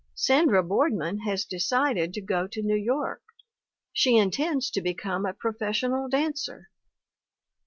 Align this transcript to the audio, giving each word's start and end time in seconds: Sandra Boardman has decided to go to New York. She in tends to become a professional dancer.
Sandra 0.15 0.63
Boardman 0.63 1.19
has 1.19 1.45
decided 1.45 2.11
to 2.15 2.21
go 2.21 2.47
to 2.47 2.63
New 2.63 2.75
York. 2.75 3.21
She 3.93 4.17
in 4.17 4.31
tends 4.31 4.71
to 4.71 4.81
become 4.81 5.27
a 5.27 5.33
professional 5.35 6.09
dancer. 6.09 6.71